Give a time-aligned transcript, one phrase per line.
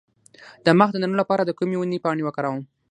[0.65, 2.63] د مخ د دانو لپاره د کومې ونې پاڼې وکاروم؟